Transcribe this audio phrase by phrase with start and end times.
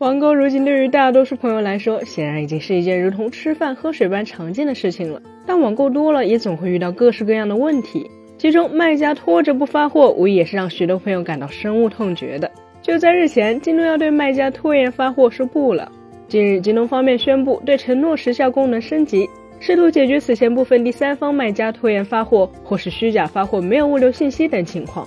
[0.00, 5.20] 网购如今对于大多数朋友来说，显然已经是一件如同吃饭喝水般常见的事情了。
[5.44, 8.10] 但网购多了，也总会遇到各式各样的问题。
[8.38, 12.50] 其中，卖家拖着不发货，无疑也是让许多朋友感到深恶痛绝的。
[12.80, 15.92] 就在日前，京东要对卖家拖延发货说不了。
[16.28, 19.28] 近日，京东方面宣布对承诺时效功能升级，
[19.58, 25.06] 试图解决此前部分第三方卖家拖延发货或是虚假发货、没有物流信息等情况。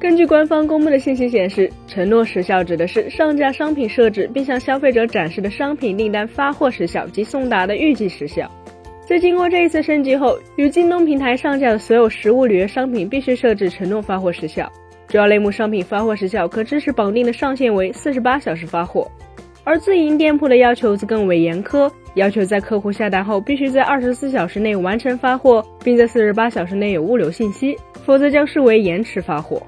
[0.00, 8.48] 根据官方公布的信息显示，承诺时效指的是上架商品设置并向消费者展示的商品订单发货时效及送达的预计时效。
[9.04, 14.70] 在经过这一次升级后，与京东平台上架的所有实物履约商品必须设置承诺发货时效，
[15.08, 19.10] 主要类目商品发货时效可支持绑定的上限为四十八小时发货，
[19.64, 29.60] 而自营店铺的要求则更为严苛，要求在客户下单后必须在二十四小时内完成发货，并在四十八小时内有物流信息，否则将视为延迟发货。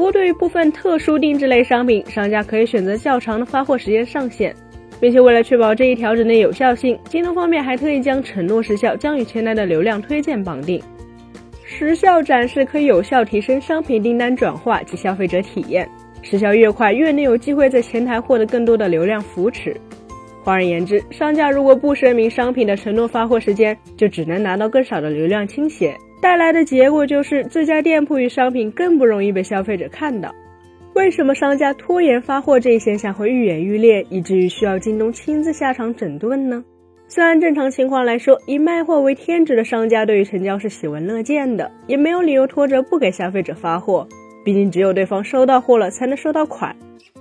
[0.00, 4.56] 不过，对于部分特殊定制类商品，商家可以选择较长的发货时间上限，
[4.98, 10.80] 并且为了确保这一调整的有效性，京东方面还特意将承诺时效将与前台的流量推荐绑定。
[11.66, 15.86] 时效展示可以有效提升商品订单转化及消费者体验，
[16.22, 19.76] 时效越快，越能有机会在前台获得更多的流量扶持。
[20.42, 25.94] 换而言之，商家如果不声明商品的承诺发货时间，就只能拿到更少的流量倾斜。
[26.20, 30.34] 带来的结果就是自家店铺与商品更不容易被消费者看到。
[30.94, 36.62] 为什么商家拖延发货这一现象会愈演愈烈，以至于需要京东亲自下场整顿呢？
[37.08, 44.06] 虽然正常情况来说，以卖货为天职的商家对于成交是喜闻乐见的，也没有理由拖着不给消费者发货。
[44.44, 46.74] 毕竟只有对方收到货了，才能收到款。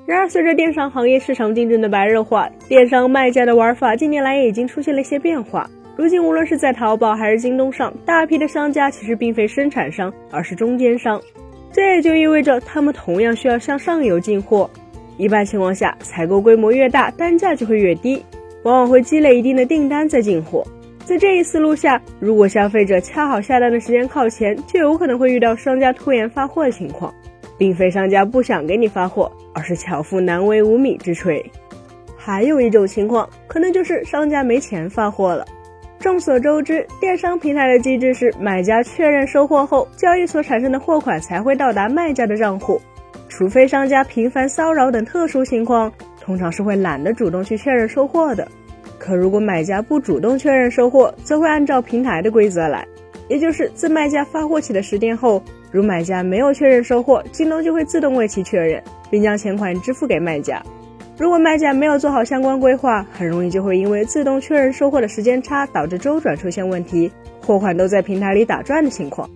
[0.05, 5.69] 然而，随着电商行业市场竞争的白热化，电商卖家的玩法近年来也已经出现了一些变化。
[5.99, 11.21] 如今，无论是在淘宝还是京东上，大批的商家其实并非生产商，而是中间商。
[11.73, 14.69] 这也就意味着他们同样需要向上游进货。
[15.17, 18.23] 一般情况下，采购规模越大，单价就会越低，
[18.63, 20.65] 往往会积累一定的订单再进货。
[21.03, 27.13] 在这一思路下，如果消费者恰好下单的时间靠前，就有可能会遇到商家拖延发货的情况，
[27.57, 31.43] 并非商家不想给你发货，而是巧妇难为无米之炊。
[32.15, 35.45] 还有一种情况，可能就是商家没钱发货了。
[35.99, 42.81] 众所周知，电商平台的机制是买家确认收货后，交易所产生的货款才会到达卖家的账户。
[43.27, 48.47] 除非商家频繁骚扰等特殊情况，通常是会懒得主动去确认收货的。
[48.97, 52.87] 可如果买家不主动确认收货，则会按照平台的规则来，
[53.27, 58.81] 也就是自卖家发货起的十天后，如买家没有确认收货，京东就会自动为其确认，
[59.11, 60.63] 并将钱款支付给卖家。
[61.19, 67.11] 如果卖家没有做好相关规划，很容易就会因为自动确认收货的时间差，导致周转出现问题，
[67.45, 69.29] 货款都在平台里打转的情况。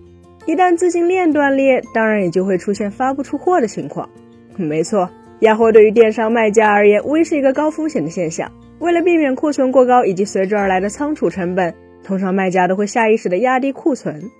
[0.46, 4.08] 一旦资金链断裂，当然也就会出现发不出货的情况。
[4.56, 8.50] 没错，压货对于电商卖家而言，无疑是一个高风险的现象。
[8.78, 14.30] 为了避免库存过高以及随之而来的仓储成本，通常卖家都会下意识的压低库存。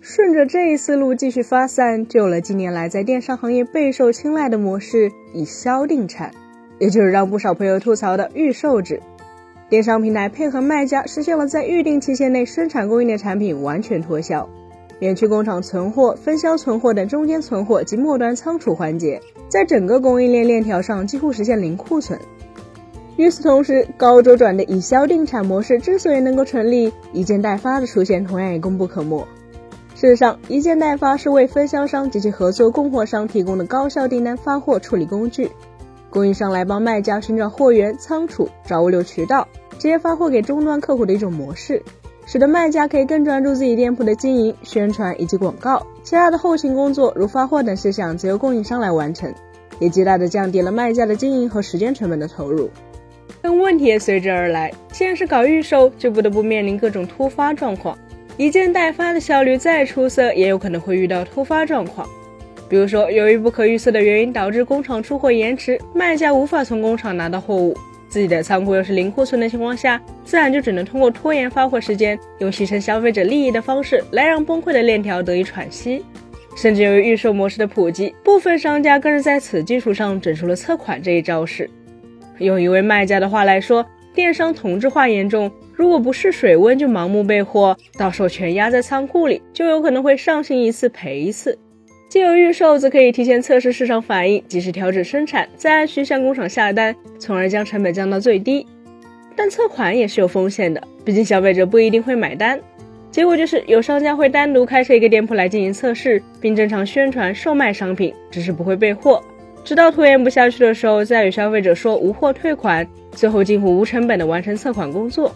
[0.00, 6.32] 顺着这一思路继续发散，就有了近年来在电商行业备受青睐的模式——以销定产。
[6.82, 9.00] 也就是让不少朋友吐槽的预售制，
[9.68, 14.48] 电商平台配合卖家实现了在预定期限内生产供应的产品完全脱销，
[14.98, 22.18] 免去工厂存货、分销存货等中间存货及末端仓储环节，在整个供应链链条上几乎实现零库存。
[23.16, 29.24] 与此同时，高周转的以销定产模式之所以能够成立，一件代发的出现同样也功不可没。
[29.94, 35.48] 事实上，一件代发是为分销商及其合作供货商提供的高效订单发货处理工具。
[36.12, 41.82] 供应商来帮卖家寻找货源、仓储、找物流渠道，直接发货给终端客户的一种模式，
[42.26, 49.32] 使得卖家可以更专注自己店铺的经营、宣传以及广告，其他的后勤工作如发货等事项则由供应商来完成，
[49.78, 52.68] 也极大的降低了卖家的经营和时间成本的投入。
[53.40, 57.96] 但问题也随之而来，既然是搞预售，就不得不面临各种突发状况，
[58.36, 62.06] 一件代发的效率再出色，也有可能会遇到突发状况。
[62.72, 67.76] 比如说，由于不可预测的原因导致工厂出货延迟，卖家无法从工厂拿到货物，
[68.08, 76.02] 自己的仓库又是零库存的情况下，自然就只能通过拖延发货时间，用牺牲消费者利益的方式来让崩溃的链条得以喘息。
[76.56, 81.68] 甚至由于预售模式的普及，部分商家更是在此基础上整出了测款这一招式。
[82.38, 91.58] 用一位卖家的话来说，电商同质化严重，如果不试水温就盲目备货，到时候全压在仓库里，就有可能会上新一次赔一次。
[92.12, 98.66] 既有预售，则可以提前测试市场反应，及时调整生产，再按需向工厂下单，从而将成本降到最低。
[99.34, 102.60] 但测款也是有风险的，毕竟消费者不一定会买单。
[103.10, 109.22] 结果就是有商家会单独开设一个店铺来进行测试，并正常宣传售卖商品，只是不会备货。
[109.64, 115.34] 直到拖延不下去的时候，再与消费者说无货退款，最后近乎无成本的完成测款工作。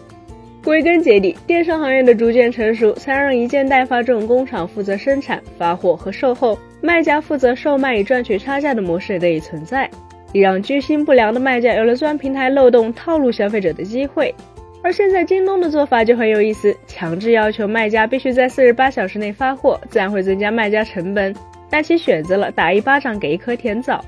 [0.67, 9.89] 归根结底，电商行业的逐渐成熟，才让一件代发这种工厂负责生产、发货和售后，卖家负责售卖以赚取差价的模式得以存在，
[10.33, 14.35] 也让居心不良的卖家有了钻平台漏洞、套路消费者的机会。
[14.83, 21.33] 而现在京东的做法就很有意思，强制要求卖家必须在四十八小时内发货，自然会增加卖家成本，
[21.69, 24.03] 但其选择了打一巴掌给一颗甜枣。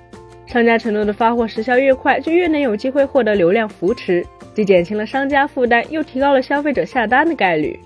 [0.46, 7.80] 商家承诺的发货时效越快，就越能有机会获得流量扶持，既减轻了商家负担，又提高了消费者下单的概率。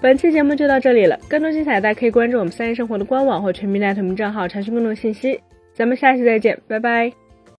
[0.00, 5.40] 本期节目就到这里了，更多精彩大家可以关注我们三一生活的官网或全民 net 账号查询更多信息。
[5.72, 7.21] 咱们下期再见，拜拜。